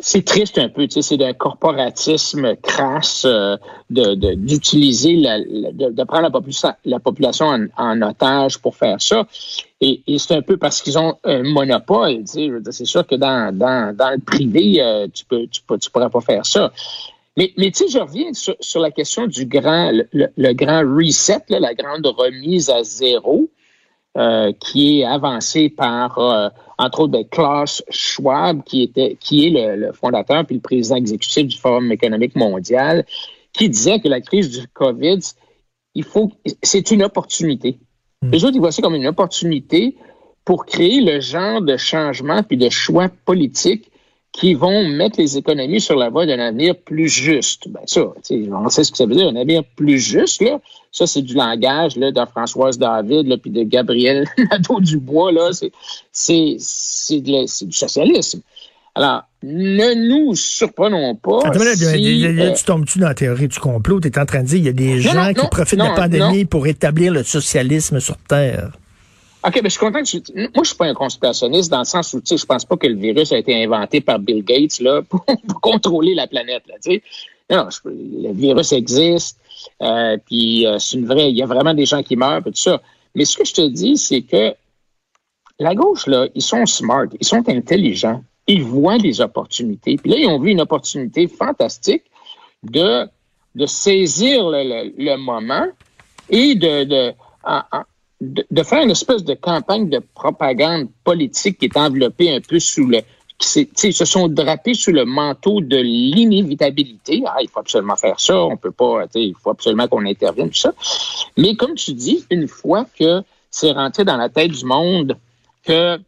c'est 0.00 0.24
triste 0.24 0.58
un 0.58 0.68
peu, 0.68 0.86
tu 0.86 0.94
sais, 0.94 1.02
c'est 1.02 1.16
d'un 1.16 1.32
corporatisme 1.32 2.54
crasse 2.56 3.24
euh, 3.24 3.56
de 3.90 4.34
d'utiliser 4.34 5.16
la, 5.16 5.40
de, 5.40 6.04
prendre 6.04 6.22
la 6.22 6.30
population, 6.30 6.72
la 6.84 7.00
population 7.00 7.68
en, 7.76 8.02
otage 8.02 8.58
pour 8.58 8.76
faire 8.76 9.00
ça. 9.00 9.26
Et, 9.80 10.02
c'est 10.18 10.34
un 10.34 10.42
peu 10.42 10.56
parce 10.56 10.82
qu'ils 10.82 10.98
ont 10.98 11.16
un 11.24 11.42
monopole, 11.42 12.18
tu 12.20 12.26
sais, 12.26 12.50
c'est 12.70 12.84
sûr 12.84 13.06
que 13.06 13.16
dans, 13.16 13.56
dans, 13.56 13.94
dans 13.96 14.10
le 14.10 14.18
privé, 14.18 14.80
euh, 14.80 15.08
tu 15.12 15.24
peux 15.24 15.46
tu, 15.46 15.62
peux, 15.62 15.78
tu 15.78 15.90
pourrais 15.90 16.10
pas 16.10 16.20
faire 16.20 16.46
ça. 16.46 16.72
Mais, 17.36 17.52
mais 17.56 17.70
tu 17.70 17.84
sais, 17.84 17.88
je 17.88 17.98
reviens 17.98 18.32
sur, 18.32 18.56
sur, 18.60 18.80
la 18.80 18.90
question 18.90 19.26
du 19.26 19.46
grand, 19.46 19.92
le, 20.12 20.52
grand 20.54 20.80
reset, 20.80 21.44
la 21.48 21.72
grande 21.74 22.06
remise 22.06 22.68
à 22.68 22.82
zéro. 22.82 23.48
Euh, 24.18 24.50
qui 24.58 24.98
est 24.98 25.04
avancé 25.04 25.68
par, 25.68 26.18
euh, 26.18 26.48
entre 26.76 27.00
autres, 27.02 27.12
ben, 27.12 27.24
Klaus 27.24 27.84
Schwab, 27.88 28.64
qui, 28.64 28.82
était, 28.82 29.16
qui 29.20 29.46
est 29.46 29.76
le, 29.76 29.92
fondateur 29.92 30.44
puis 30.44 30.56
le 30.56 30.60
président 30.60 30.96
exécutif 30.96 31.46
du 31.46 31.56
Forum 31.56 31.92
économique 31.92 32.34
mondial, 32.34 33.06
qui 33.52 33.68
disait 33.68 34.00
que 34.00 34.08
la 34.08 34.20
crise 34.20 34.50
du 34.50 34.66
COVID, 34.66 35.20
il 35.94 36.02
faut, 36.02 36.32
c'est 36.64 36.90
une 36.90 37.04
opportunité. 37.04 37.78
Hmm. 38.20 38.30
Les 38.32 38.44
autres, 38.44 38.56
ils 38.56 38.60
voient 38.60 38.72
ça 38.72 38.82
comme 38.82 38.96
une 38.96 39.06
opportunité 39.06 39.94
pour 40.44 40.66
créer 40.66 41.00
le 41.00 41.20
genre 41.20 41.62
de 41.62 41.76
changement 41.76 42.42
puis 42.42 42.56
de 42.56 42.70
choix 42.70 43.08
politiques 43.24 43.88
qui 44.32 44.54
vont 44.54 44.88
mettre 44.88 45.20
les 45.20 45.38
économies 45.38 45.80
sur 45.80 45.94
la 45.94 46.08
voie 46.08 46.26
d'un 46.26 46.40
avenir 46.40 46.76
plus 46.76 47.08
juste. 47.08 47.68
Ben 47.68 47.82
ça, 47.86 48.02
on 48.02 48.68
sait 48.68 48.82
ce 48.82 48.90
que 48.90 48.98
ça 48.98 49.06
veut 49.06 49.14
dire, 49.14 49.28
un 49.28 49.36
avenir 49.36 49.62
plus 49.76 50.00
juste, 50.00 50.42
là. 50.42 50.60
Ça, 50.90 51.06
c'est 51.06 51.22
du 51.22 51.34
langage 51.34 51.96
là, 51.96 52.10
de 52.10 52.20
Françoise 52.30 52.78
David, 52.78 53.26
là, 53.26 53.36
puis 53.36 53.50
de 53.50 53.62
Gabriel 53.62 54.26
Nadeau-Dubois, 54.50 55.32
là. 55.32 55.50
C'est, 55.52 55.72
c'est, 56.12 56.56
c'est, 56.58 57.20
du 57.20 57.72
socialisme. 57.72 58.40
Alors, 58.94 59.22
ne 59.42 60.08
nous 60.08 60.34
surprenons 60.34 61.14
pas. 61.14 61.38
Attends, 61.44 61.62
là, 61.62 62.52
tu 62.52 62.64
tombes-tu 62.64 62.98
dans 62.98 63.08
la 63.08 63.14
théorie 63.14 63.48
du 63.48 63.58
complot? 63.58 64.00
Tu 64.00 64.08
es 64.08 64.18
en 64.18 64.26
train 64.26 64.42
de 64.42 64.48
dire 64.48 64.56
qu'il 64.56 64.66
y 64.66 64.68
a 64.68 64.72
des 64.72 65.00
gens 65.00 65.32
qui 65.32 65.46
profitent 65.48 65.78
de 65.78 65.84
la 65.84 65.94
pandémie 65.94 66.44
pour 66.44 66.66
établir 66.66 67.12
le 67.12 67.22
socialisme 67.22 68.00
sur 68.00 68.16
Terre. 68.16 68.72
OK, 69.46 69.60
mais 69.62 69.68
je 69.68 69.68
suis 69.68 69.78
content 69.78 70.02
que 70.02 70.08
tu... 70.08 70.20
Moi, 70.34 70.64
je 70.64 70.68
suis 70.68 70.76
pas 70.76 70.86
un 70.86 70.94
conspirationniste 70.94 71.70
dans 71.70 71.78
le 71.78 71.84
sens 71.84 72.12
où, 72.12 72.20
tu 72.20 72.26
sais, 72.26 72.36
je 72.36 72.44
pense 72.44 72.64
pas 72.64 72.76
que 72.76 72.88
le 72.88 72.96
virus 72.96 73.30
a 73.32 73.38
été 73.38 73.62
inventé 73.62 74.00
par 74.00 74.18
Bill 74.18 74.42
Gates, 74.42 74.80
là, 74.80 75.02
pour, 75.08 75.24
contrôler 75.60 76.14
la 76.14 76.26
planète, 76.26 76.64
là, 76.66 76.74
tu 76.82 76.92
sais. 76.92 77.02
Non, 77.50 77.68
le 77.84 78.32
virus 78.32 78.72
existe, 78.72 79.40
euh, 79.80 80.16
puis 80.26 80.66
euh, 80.66 80.78
c'est 80.78 80.98
une 80.98 81.06
vraie... 81.06 81.30
Il 81.30 81.36
y 81.36 81.42
a 81.42 81.46
vraiment 81.46 81.74
des 81.74 81.86
gens 81.86 82.02
qui 82.02 82.16
meurent, 82.16 82.42
tout 82.42 82.52
ça. 82.54 82.80
Mais 83.14 83.24
ce 83.24 83.36
que 83.36 83.44
je 83.44 83.54
te 83.54 83.66
dis, 83.66 83.96
c'est 83.96 84.22
que 84.22 84.54
la 85.58 85.74
gauche, 85.74 86.06
là, 86.06 86.28
ils 86.34 86.42
sont 86.42 86.66
smart, 86.66 87.06
ils 87.18 87.26
sont 87.26 87.48
intelligents, 87.48 88.22
ils 88.46 88.62
voient 88.62 88.98
des 88.98 89.20
opportunités. 89.20 89.96
Puis 89.96 90.10
là, 90.10 90.16
ils 90.18 90.26
ont 90.26 90.38
vu 90.38 90.50
une 90.50 90.60
opportunité 90.60 91.26
fantastique 91.26 92.04
de, 92.62 93.08
de 93.54 93.66
saisir 93.66 94.48
le, 94.50 94.92
le, 94.96 95.16
moment 95.16 95.66
et 96.28 96.54
de, 96.54 96.84
de 96.84 97.14
de, 98.20 98.62
faire 98.62 98.82
une 98.82 98.90
espèce 98.90 99.24
de 99.24 99.34
campagne 99.34 99.88
de 99.88 100.00
propagande 100.14 100.88
politique 101.04 101.58
qui 101.58 101.66
est 101.66 101.76
enveloppée 101.76 102.34
un 102.34 102.40
peu 102.40 102.58
sous 102.58 102.86
le 102.86 103.00
qui 103.38 103.92
se 103.92 104.04
sont 104.04 104.28
drapés 104.28 104.74
sous 104.74 104.90
le 104.90 105.04
manteau 105.04 105.60
de 105.60 105.76
l'inévitabilité. 105.76 107.22
Ah, 107.26 107.36
il 107.40 107.48
faut 107.48 107.60
absolument 107.60 107.96
faire 107.96 108.18
ça, 108.18 108.42
on 108.42 108.56
peut 108.56 108.72
pas, 108.72 109.04
il 109.14 109.34
faut 109.40 109.50
absolument 109.50 109.86
qu'on 109.86 110.04
intervienne, 110.06 110.50
tout 110.50 110.58
ça. 110.58 110.72
Mais 111.36 111.54
comme 111.54 111.74
tu 111.74 111.92
dis, 111.92 112.24
une 112.30 112.48
fois 112.48 112.86
que 112.98 113.22
c'est 113.50 113.72
rentré 113.72 114.04
dans 114.04 114.16
la 114.16 114.28
tête 114.28 114.50
du 114.50 114.64
monde 114.64 115.16
que 115.62 115.98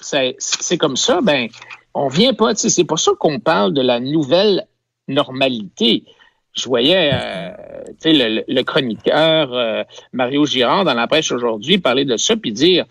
c'est 0.00 0.78
comme 0.78 0.96
ça, 0.96 1.20
ben, 1.22 1.48
on 1.94 2.08
vient 2.08 2.34
pas, 2.34 2.54
c'est 2.54 2.84
pour 2.84 2.98
ça 2.98 3.12
qu'on 3.18 3.38
parle 3.38 3.72
de 3.72 3.82
la 3.82 4.00
nouvelle 4.00 4.66
normalité 5.06 6.04
je 6.52 6.68
voyais 6.68 7.10
euh, 7.12 7.50
le, 8.04 8.42
le, 8.46 8.62
chroniqueur 8.62 9.52
euh, 9.52 9.84
Mario 10.12 10.44
Girard 10.46 10.84
dans 10.84 10.94
la 10.94 11.06
presse 11.06 11.30
aujourd'hui 11.30 11.78
parler 11.78 12.04
de 12.04 12.16
ça, 12.16 12.36
puis 12.36 12.52
dire 12.52 12.86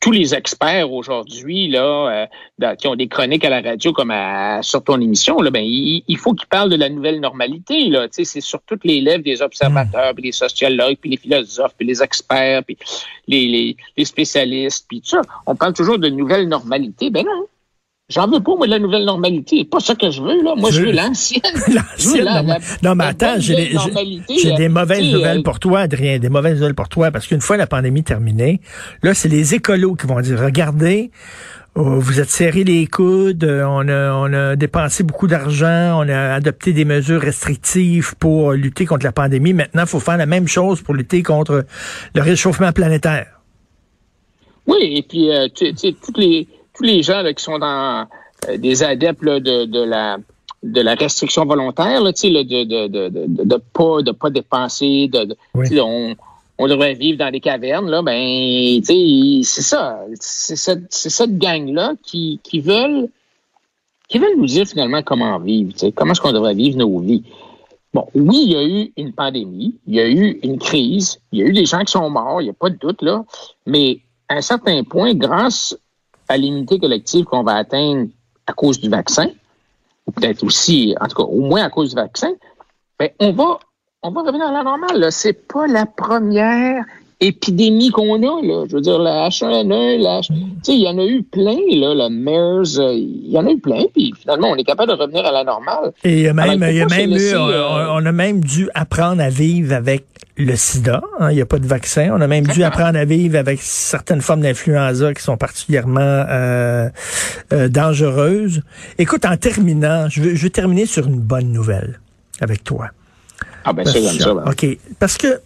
tous 0.00 0.10
les 0.10 0.34
experts 0.34 0.92
aujourd'hui 0.92 1.68
là 1.68 2.26
euh, 2.62 2.74
qui 2.76 2.86
ont 2.86 2.96
des 2.96 3.08
chroniques 3.08 3.44
à 3.44 3.50
la 3.50 3.60
radio 3.60 3.92
comme 3.92 4.10
à, 4.10 4.62
sur 4.62 4.82
ton 4.82 5.00
émission 5.00 5.40
là 5.40 5.50
ben 5.50 5.64
il, 5.64 6.16
faut 6.18 6.34
qu'ils 6.34 6.48
parlent 6.48 6.70
de 6.70 6.76
la 6.76 6.88
nouvelle 6.88 7.20
normalité 7.20 7.88
là. 7.88 8.06
C'est 8.10 8.24
sur 8.40 8.60
toutes 8.62 8.84
les 8.84 9.00
lèvres 9.00 9.24
des 9.24 9.42
observateurs 9.42 10.14
puis 10.14 10.24
les 10.24 10.32
sociologues 10.32 10.98
puis 11.00 11.10
les 11.10 11.16
philosophes 11.16 11.74
puis 11.76 11.86
les 11.86 12.02
experts 12.02 12.62
puis 12.64 12.76
les, 13.26 13.46
les, 13.46 13.76
les 13.96 14.04
spécialistes 14.04 14.86
puis 14.88 15.00
tout 15.00 15.10
ça. 15.10 15.22
On 15.46 15.56
parle 15.56 15.72
toujours 15.72 15.98
de 15.98 16.08
nouvelle 16.08 16.48
normalité. 16.48 17.10
Ben 17.10 17.24
non 17.24 17.46
J'en 18.10 18.26
veux 18.26 18.40
pas, 18.40 18.56
moi, 18.56 18.64
de 18.64 18.70
la 18.70 18.78
nouvelle 18.78 19.04
normalité. 19.04 19.66
Pas 19.66 19.80
ça 19.80 19.94
que 19.94 20.10
je 20.10 20.22
veux, 20.22 20.42
là. 20.42 20.54
Moi, 20.56 20.70
je 20.70 20.80
veux 20.80 20.92
l'ancienne. 20.92 21.42
l'ancienne. 21.68 22.58
non, 22.82 22.94
mais 22.94 23.04
attends, 23.04 23.34
j'ai 23.38 23.54
des, 23.54 24.52
des 24.56 24.68
mauvaises 24.70 25.12
nouvelles 25.12 25.40
euh, 25.40 25.42
pour 25.42 25.60
toi, 25.60 25.80
Adrien. 25.80 26.18
Des 26.18 26.30
mauvaises 26.30 26.54
nouvelles 26.54 26.74
pour 26.74 26.88
toi. 26.88 27.10
Parce 27.10 27.26
qu'une 27.26 27.42
fois 27.42 27.58
la 27.58 27.66
pandémie 27.66 28.02
terminée, 28.02 28.62
là, 29.02 29.12
c'est 29.12 29.28
les 29.28 29.54
écolos 29.54 29.94
qui 29.94 30.06
vont 30.06 30.22
dire, 30.22 30.40
regardez, 30.40 31.10
oh, 31.74 32.00
vous 32.00 32.18
êtes 32.18 32.30
serré 32.30 32.64
les 32.64 32.86
coudes, 32.86 33.44
euh, 33.44 33.66
on 33.66 33.86
a, 33.88 34.14
on 34.14 34.32
a 34.32 34.56
dépensé 34.56 35.02
beaucoup 35.02 35.26
d'argent, 35.26 36.02
on 36.02 36.08
a 36.08 36.32
adopté 36.32 36.72
des 36.72 36.86
mesures 36.86 37.20
restrictives 37.20 38.14
pour 38.18 38.52
lutter 38.52 38.86
contre 38.86 39.04
la 39.04 39.12
pandémie. 39.12 39.52
Maintenant, 39.52 39.82
il 39.82 39.88
faut 39.88 40.00
faire 40.00 40.16
la 40.16 40.24
même 40.24 40.48
chose 40.48 40.80
pour 40.80 40.94
lutter 40.94 41.22
contre 41.22 41.66
le 42.14 42.22
réchauffement 42.22 42.72
planétaire. 42.72 43.26
Oui, 44.66 44.96
et 44.96 45.02
puis, 45.02 45.30
euh, 45.30 45.48
tu 45.54 45.76
sais, 45.76 45.94
toutes 46.02 46.16
les 46.16 46.48
tous 46.78 46.84
les 46.84 47.02
gens 47.02 47.22
qui 47.36 47.42
sont 47.42 47.58
dans 47.58 48.06
euh, 48.48 48.56
des 48.56 48.82
adeptes 48.82 49.24
de, 49.24 49.64
de, 49.64 49.82
la 49.82 50.18
de 50.62 50.80
la 50.80 50.94
restriction 50.94 51.44
volontaire, 51.44 52.00
là, 52.00 52.12
de, 52.12 52.42
de, 52.42 52.64
de, 52.64 53.08
de, 53.08 53.44
de, 53.44 53.56
pas 53.56 54.02
de 54.02 54.12
pas 54.12 54.30
dépenser, 54.30 55.08
de, 55.08 55.36
on, 55.80 56.14
on 56.58 56.66
devrait 56.68 56.94
vivre 56.94 57.18
dans 57.18 57.30
des 57.30 57.40
cavernes, 57.40 57.90
là, 57.90 58.02
ben 58.02 58.80
c'est 58.84 59.42
ça. 59.44 60.00
C'est 60.20 60.56
cette, 60.56 60.92
cette 60.92 61.38
gang-là 61.38 61.94
qui, 62.02 62.40
qui 62.42 62.60
veulent 62.60 63.08
qui 64.08 64.18
veulent 64.18 64.38
nous 64.38 64.46
dire 64.46 64.66
finalement 64.66 65.02
comment 65.02 65.38
vivre, 65.38 65.72
comment 65.94 66.12
est-ce 66.12 66.20
qu'on 66.20 66.32
devrait 66.32 66.54
vivre 66.54 66.78
nos 66.78 66.98
vies. 67.00 67.24
Bon, 67.92 68.06
oui, 68.14 68.42
il 68.46 68.52
y 68.52 68.56
a 68.56 68.64
eu 68.64 68.92
une 68.96 69.12
pandémie, 69.12 69.74
il 69.86 69.94
y 69.94 70.00
a 70.00 70.08
eu 70.08 70.38
une 70.42 70.58
crise, 70.58 71.20
il 71.32 71.40
y 71.40 71.42
a 71.42 71.46
eu 71.46 71.52
des 71.52 71.66
gens 71.66 71.80
qui 71.80 71.92
sont 71.92 72.08
morts, 72.08 72.40
il 72.40 72.44
n'y 72.44 72.50
a 72.50 72.54
pas 72.54 72.70
de 72.70 72.76
doute, 72.76 73.02
là, 73.02 73.24
mais 73.66 74.00
à 74.28 74.36
un 74.36 74.40
certain 74.42 74.82
point, 74.84 75.14
grâce 75.14 75.76
à 76.28 76.36
l'unité 76.36 76.78
collective 76.78 77.24
qu'on 77.24 77.42
va 77.42 77.56
atteindre 77.56 78.08
à 78.46 78.52
cause 78.52 78.80
du 78.80 78.88
vaccin, 78.88 79.28
ou 80.06 80.12
peut-être 80.12 80.42
aussi, 80.44 80.94
en 81.00 81.08
tout 81.08 81.16
cas, 81.16 81.22
au 81.22 81.40
moins 81.40 81.64
à 81.64 81.70
cause 81.70 81.90
du 81.90 81.96
vaccin, 81.96 82.32
ben, 82.98 83.10
on 83.20 83.32
va, 83.32 83.58
on 84.02 84.10
va 84.10 84.22
revenir 84.22 84.46
à 84.46 84.52
la 84.52 84.62
normale. 84.62 85.12
C'est 85.12 85.46
pas 85.46 85.66
la 85.66 85.86
première 85.86 86.84
épidémie 87.20 87.90
qu'on 87.90 88.16
a, 88.22 88.46
là. 88.46 88.64
Je 88.68 88.76
veux 88.76 88.80
dire, 88.80 88.98
la 88.98 89.28
H1N1, 89.28 90.00
la 90.00 90.20
Tu 90.20 90.34
sais, 90.62 90.74
il 90.74 90.82
y 90.82 90.88
en 90.88 90.98
a 90.98 91.04
eu 91.04 91.22
plein, 91.22 91.58
là, 91.72 91.94
la 91.94 92.08
MERS, 92.08 92.78
euh, 92.78 92.92
il 92.94 93.30
y 93.30 93.38
en 93.38 93.46
a 93.46 93.50
eu 93.50 93.58
plein, 93.58 93.84
puis 93.92 94.12
finalement, 94.20 94.50
on 94.50 94.56
est 94.56 94.64
capable 94.64 94.92
de 94.92 94.96
revenir 94.96 95.26
à 95.26 95.32
la 95.32 95.44
normale. 95.44 95.92
Et 96.04 96.12
il 96.12 96.20
y 96.20 96.28
a 96.28 96.32
même, 96.32 96.64
il 96.68 96.76
y 96.76 96.80
a 96.80 96.86
même 96.86 97.12
eu, 97.12 97.34
euh, 97.34 97.90
on, 97.90 98.06
a 98.06 98.12
même 98.12 98.40
dû 98.40 98.68
apprendre 98.74 99.20
à 99.20 99.30
vivre 99.30 99.74
avec 99.74 100.04
le 100.36 100.54
sida. 100.54 101.02
Hein, 101.18 101.32
il 101.32 101.34
n'y 101.34 101.40
a 101.40 101.46
pas 101.46 101.58
de 101.58 101.66
vaccin. 101.66 102.10
On 102.12 102.20
a 102.20 102.28
même 102.28 102.46
dû 102.46 102.62
apprendre 102.62 102.96
à 102.96 103.04
vivre 103.04 103.36
avec 103.36 103.60
certaines 103.60 104.20
formes 104.20 104.42
d'influenza 104.42 105.12
qui 105.12 105.22
sont 105.22 105.36
particulièrement 105.36 106.00
euh, 106.00 106.88
euh, 107.52 107.68
dangereuses. 107.68 108.62
Écoute, 108.98 109.24
en 109.24 109.36
terminant, 109.36 110.08
je 110.08 110.22
veux, 110.22 110.34
je 110.36 110.44
veux 110.44 110.50
terminer 110.50 110.86
sur 110.86 111.06
une 111.08 111.18
bonne 111.18 111.50
nouvelle 111.50 111.98
avec 112.40 112.62
toi. 112.62 112.90
Ah 113.64 113.72
ben 113.72 113.84
c'est 113.84 114.00
comme 114.00 114.20
ça. 114.20 114.32
OK. 114.32 114.66
Parce 115.00 115.18
que 115.18 115.40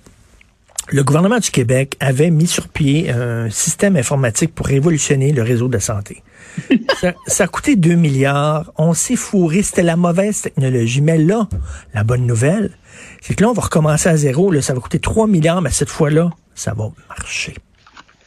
le 0.89 1.05
gouvernement 1.05 1.39
du 1.39 1.51
Québec 1.51 1.97
avait 2.01 2.31
mis 2.31 2.47
sur 2.47 2.69
pied 2.69 3.11
un 3.11 3.51
système 3.51 3.97
informatique 3.97 4.55
pour 4.55 4.67
révolutionner 4.67 5.33
le 5.33 5.43
réseau 5.43 5.69
de 5.69 5.79
santé. 5.79 6.23
ça, 7.01 7.15
ça, 7.27 7.45
a 7.45 7.47
coûté 7.47 7.77
2 7.77 7.95
milliards. 7.95 8.73
On 8.77 8.93
s'est 8.93 9.17
fourré. 9.17 9.62
C'était 9.62 9.83
la 9.83 9.97
mauvaise 9.97 10.43
technologie. 10.43 11.01
Mais 11.01 11.19
là, 11.19 11.49
la 11.95 12.05
bonne 12.05 12.27
nouvelle, 12.27 12.77
c'est 13.21 13.35
que 13.35 13.43
là, 13.43 13.51
on 13.51 13.55
va 13.55 13.62
recommencer 13.62 14.09
à 14.09 14.17
zéro. 14.17 14.51
Là, 14.51 14.61
ça 14.61 14.75
va 14.75 14.81
coûter 14.81 14.99
3 14.99 15.27
milliards, 15.27 15.62
mais 15.62 15.71
cette 15.71 15.89
fois-là, 15.89 16.31
ça 16.55 16.75
va 16.75 16.91
marcher. 17.09 17.55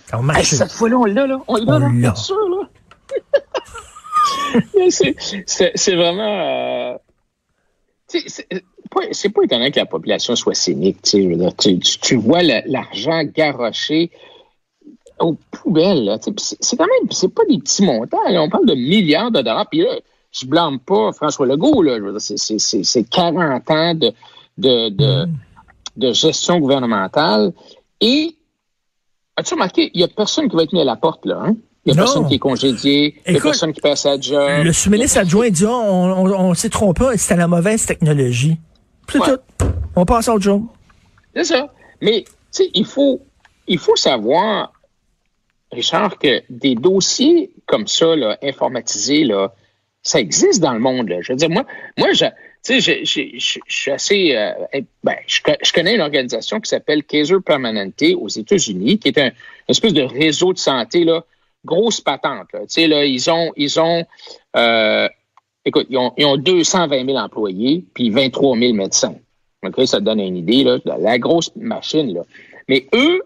Ça 0.10 0.18
va 0.18 0.24
marcher. 0.24 0.56
cette 0.56 0.72
fois-là, 0.72 0.98
on 0.98 1.06
l'a, 1.06 1.28
là. 1.28 1.40
On 1.48 1.58
l'a, 1.58 1.80
là. 1.80 2.14
c'est 4.90 5.96
vraiment... 5.96 6.94
Euh 6.94 6.98
c'est 9.12 9.30
pas 9.30 9.44
étonnant 9.44 9.70
que 9.72 9.80
la 9.80 9.86
population 9.86 10.36
soit 10.36 10.54
cynique. 10.54 11.02
Tu, 11.02 11.80
tu, 11.80 12.16
vois 12.16 12.42
l'argent 12.44 13.24
garoché 13.24 14.12
aux 15.20 15.36
poubelles. 15.52 16.18
C'est 16.42 16.78
quand 16.78 16.86
même, 16.86 17.12
c'est 17.12 17.34
pas 17.34 17.44
des 17.50 17.58
petits 17.58 17.84
montants. 17.84 18.18
on 18.28 18.50
parle 18.50 18.66
de 18.66 18.76
milliards 18.76 19.32
de 19.32 19.42
dollars. 19.42 19.68
Puis 19.70 19.82
là, 19.82 20.00
je 20.32 20.46
blâme 20.46 20.80
pas 20.80 21.12
François 21.14 21.46
Legault. 21.46 21.84
C'est 22.20 23.10
40 23.10 23.72
ans 23.72 23.96
de, 23.96 24.12
de, 24.58 24.90
de, 24.90 25.26
mm. 25.26 25.34
de, 25.98 26.14
gestion 26.14 26.60
gouvernementale. 26.60 27.54
Et 28.02 28.36
as-tu 29.38 29.54
remarqué, 29.54 29.92
il 29.94 30.02
y 30.02 30.04
a 30.04 30.08
personne 30.08 30.50
qui 30.50 30.56
va 30.56 30.64
être 30.64 30.74
mis 30.74 30.82
à 30.82 30.86
la 30.86 30.96
porte, 30.96 31.26
là. 31.26 31.42
Hein? 31.46 31.56
Il 31.86 31.94
n'y 31.94 32.00
a 32.00 32.02
personne 32.02 32.28
qui 32.28 32.36
est 32.36 32.40
congédié. 32.40 33.16
Il 33.28 33.34
n'y 33.34 33.40
a 33.40 33.42
personne 33.42 33.72
qui 33.72 33.80
perd 33.80 33.98
sa 33.98 34.20
job. 34.20 34.64
Le 34.64 34.74
sous-ministre 34.74 35.20
adjoint 35.20 35.50
dit, 35.50 35.66
oh, 35.66 35.70
on, 35.70 36.32
on, 36.32 36.54
s'est 36.56 36.70
trompé, 36.70 37.06
c'était 37.18 37.36
la 37.36 37.48
mauvaise 37.48 37.86
technologie. 37.86 38.58
C'est 39.12 39.20
tout. 39.20 39.66
On 39.96 40.06
passe 40.06 40.28
à 40.28 40.34
autre 40.34 40.44
chose. 40.44 40.62
C'est 41.36 41.46
ça. 41.46 41.74
Mais, 42.02 42.24
tu 42.24 42.32
sais, 42.52 42.70
il 42.74 42.86
faut, 42.86 43.22
il 43.68 43.80
faut 43.80 43.96
savoir, 43.96 44.74
Richard, 45.72 46.18
que 46.18 46.44
des 46.50 46.76
dossiers 46.76 47.52
comme 47.66 47.88
ça, 47.88 48.16
là, 48.16 48.38
informatisés, 48.44 49.24
là, 49.24 49.54
ça 50.04 50.20
existe 50.20 50.62
dans 50.62 50.74
le 50.74 50.80
monde. 50.80 51.10
Là. 51.10 51.22
Je 51.22 51.34
veux 51.34 51.38
dire, 51.38 51.50
moi, 51.50 51.66
moi 51.98 52.14
je, 52.14 52.26
tu 52.64 52.80
sais, 52.80 53.04
je, 53.04 53.60
suis 53.68 53.92
assez, 53.92 54.36
euh, 54.36 54.52
ben, 55.04 55.16
je, 55.28 55.74
connais 55.74 55.96
une 55.96 56.02
organisation 56.02 56.60
qui 56.60 56.70
s'appelle 56.70 57.04
Kaiser 57.04 57.40
Permanente 57.44 58.04
aux 58.18 58.30
États-Unis, 58.30 59.00
qui 59.00 59.08
est 59.08 59.18
un 59.18 59.32
une 59.68 59.72
espèce 59.72 59.94
de 59.94 60.04
réseau 60.04 60.54
de 60.54 60.60
santé 60.60 61.04
là, 61.04 61.24
grosse 61.64 62.02
patente. 62.02 62.48
Là. 62.54 62.62
Tu 62.62 62.66
sais, 62.70 62.88
là, 62.88 63.06
ils 63.06 63.30
ont, 63.30 63.52
ils 63.56 63.80
ont, 63.80 64.06
euh, 64.56 65.10
écoute, 65.66 65.88
ils 65.90 65.98
ont, 65.98 66.14
ils 66.18 66.26
ont 66.26 66.38
220 66.38 67.06
000 67.06 67.18
employés, 67.18 67.84
puis 67.94 68.10
23 68.10 68.58
000 68.58 68.74
médecins. 68.74 69.16
Okay, 69.66 69.86
ça 69.88 70.00
donne 70.00 70.20
une 70.20 70.38
idée, 70.38 70.64
là, 70.64 70.78
la 70.86 71.18
grosse 71.18 71.52
machine. 71.56 72.14
Là. 72.14 72.22
Mais 72.70 72.88
eux, 72.94 73.22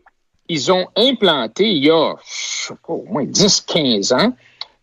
ils 0.48 0.72
ont 0.72 0.88
implanté 0.96 1.70
il 1.70 1.86
y 1.86 1.92
a, 1.92 2.16
je 2.26 2.68
sais 2.68 2.74
pas, 2.86 2.94
au 2.94 3.04
moins 3.04 3.26
10-15 3.26 4.14
ans, 4.14 4.34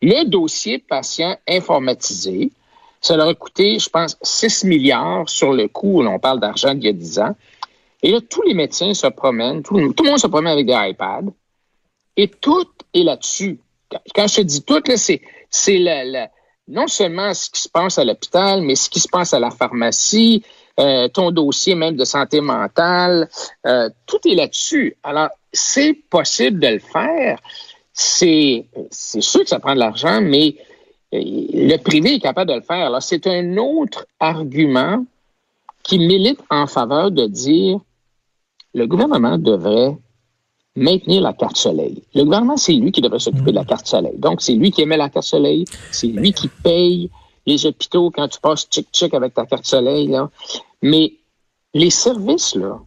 le 0.03 0.25
dossier 0.25 0.79
patient 0.79 1.37
informatisé. 1.49 2.51
Ça 3.01 3.17
leur 3.17 3.29
a 3.29 3.35
coûté, 3.35 3.79
je 3.79 3.89
pense, 3.89 4.17
6 4.23 4.65
milliards 4.65 5.29
sur 5.29 5.53
le 5.53 5.69
coup. 5.69 6.03
on 6.03 6.19
parle 6.19 6.41
d'argent 6.41 6.75
d'il 6.75 6.85
y 6.85 6.89
a 6.89 6.93
10 6.93 7.19
ans. 7.21 7.37
Et 8.03 8.11
là, 8.11 8.21
tous 8.21 8.43
les 8.43 8.55
médecins 8.55 8.93
se 8.95 9.07
promènent, 9.07 9.63
tout, 9.63 9.77
le 9.77 10.05
monde 10.05 10.19
se 10.19 10.27
promène 10.27 10.53
avec 10.53 10.67
des 10.67 10.77
iPads. 10.77 11.33
Et 12.17 12.29
tout 12.29 12.69
est 12.95 13.03
là-dessus. 13.03 13.59
Quand 14.15 14.27
je 14.27 14.37
te 14.37 14.41
dis 14.43 14.63
tout, 14.63 14.83
c'est, 14.97 15.23
c'est 15.51 15.79
non 16.69 16.89
seulement 16.89 17.33
ce 17.35 17.51
qui 17.51 17.63
se 17.63 17.69
passe 17.69 17.99
à 17.99 18.05
l'hôpital, 18.05 18.63
mais 18.63 18.75
ce 18.75 18.91
qui 18.91 19.01
se 19.01 19.09
passe 19.09 19.33
à 19.35 19.39
la 19.39 19.51
pharmacie, 19.51 20.43
euh, 20.79 21.09
ton 21.09 21.31
dossier 21.31 21.75
même 21.75 21.97
de 21.97 22.05
santé 22.05 22.41
mentale, 22.41 23.29
euh, 23.67 23.89
tout 24.07 24.19
est 24.29 24.35
là-dessus. 24.35 24.97
Alors, 25.03 25.31
c'est 25.53 25.95
possible 26.11 26.61
de 26.61 26.69
le 26.69 26.79
faire. 26.79 27.39
C'est, 27.93 28.67
c'est 28.91 29.23
sûr 29.23 29.43
que 29.43 29.49
ça 29.49 29.59
prend 29.59 29.75
de 29.75 29.79
l'argent, 29.79 30.21
mais 30.21 30.57
euh, 31.15 31.21
le 31.23 31.77
privé 31.79 32.15
est 32.15 32.21
capable 32.21 32.51
de 32.51 32.57
le 32.57 32.63
faire. 32.63 32.87
Alors, 32.87 33.03
c'est 33.03 33.27
un 33.27 33.57
autre 33.57 34.07
argument 34.21 35.05
qui 35.83 35.99
milite 35.99 36.41
en 36.51 36.67
faveur 36.67 37.11
de 37.11 37.27
dire 37.27 37.79
le 38.75 38.87
gouvernement 38.87 39.39
devrait 39.39 39.97
maintenir 40.77 41.23
la 41.23 41.33
carte 41.33 41.57
soleil. 41.57 42.03
Le 42.15 42.25
gouvernement, 42.25 42.57
c'est 42.57 42.75
lui 42.75 42.93
qui 42.93 43.01
devrait 43.01 43.19
s'occuper 43.19 43.51
de 43.51 43.57
la 43.57 43.63
mm. 43.63 43.67
carte 43.67 43.87
soleil. 43.87 44.19
Donc, 44.19 44.43
c'est 44.43 44.55
lui 44.55 44.71
qui 44.71 44.83
émet 44.83 44.97
la 44.97 45.09
carte 45.09 45.27
soleil, 45.27 45.65
c'est 45.91 46.09
lui 46.09 46.33
qui 46.33 46.49
paye 46.49 47.11
les 47.47 47.65
hôpitaux 47.65 48.11
quand 48.11 48.29
tu 48.29 48.41
passes 48.41 48.67
chic-chic 48.71 49.15
avec 49.15 49.35
ta 49.35 49.47
carte 49.47 49.67
soleil. 49.67 50.09
Là. 50.09 50.31
Mais 50.83 51.15
les 51.75 51.91
services, 51.91 52.55
là, 52.55 52.81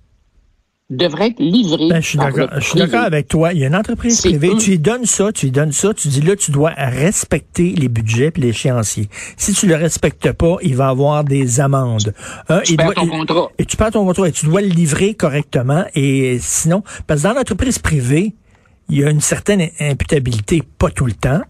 devrait 0.90 1.28
être 1.28 1.40
livré. 1.40 1.88
Ben, 1.90 2.02
je 2.02 2.08
suis 2.08 2.18
d'accord 2.80 3.04
avec 3.04 3.28
toi. 3.28 3.54
Il 3.54 3.60
y 3.60 3.64
a 3.64 3.68
une 3.68 3.76
entreprise 3.76 4.22
privée, 4.22 4.52
tu 4.58 4.72
lui 4.72 4.80
donnes 4.80 5.06
ça, 5.06 5.32
tu 5.32 5.48
lui 5.48 5.52
donnes 5.52 5.72
ça, 5.72 5.94
tu 5.94 6.08
dis 6.08 6.22
là, 6.22 6.36
tu 6.36 6.52
dois 6.52 6.72
respecter 6.72 7.74
les 7.74 7.88
budgets 7.88 8.32
et 8.36 8.40
l'échéancier. 8.40 9.08
Si 9.38 9.54
tu 9.54 9.68
le 9.68 9.76
respectes 9.76 10.32
pas, 10.32 10.58
il 10.62 10.76
va 10.76 10.90
avoir 10.90 11.24
des 11.24 11.60
amendes. 11.60 12.14
tu 12.64 12.76
perds 12.76 12.94
ton 12.96 13.08
contrat. 13.08 13.50
Et 13.60 13.66
tu 13.66 13.78
perds 13.78 13.92
ton 13.92 14.06
contrat 14.06 14.28
et 14.28 14.32
tu 14.32 14.46
dois 14.48 14.62
le 14.62 14.68
livrer 14.68 15.14
correctement. 15.14 15.86
Et 15.94 16.40
sinon, 16.42 16.84
parce 17.06 17.22
que 17.22 17.28
dans 17.28 17.34
l'entreprise 17.34 17.78
privée, 17.78 18.34
il 18.90 19.00
y 19.00 19.04
a 19.04 19.12
une 19.12 19.22
certaine 19.22 19.70
imputabilité, 19.80 20.64
pas 20.80 20.90
tout 20.90 21.06
le 21.06 21.14
temps, 21.14 21.42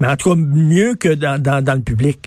mais 0.00 0.08
en 0.08 0.16
tout 0.16 0.30
cas 0.30 0.36
mieux 0.36 0.94
que 0.94 1.08
dans, 1.08 1.40
dans, 1.40 1.74
le 1.74 1.80
public. 1.80 2.18